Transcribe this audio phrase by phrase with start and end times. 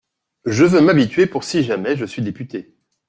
[0.45, 2.73] Je veux m’habituer pour si jamais je suis député…